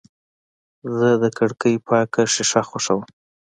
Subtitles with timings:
[0.97, 3.01] زه د کړکۍ پاکه شیشه خوښوم.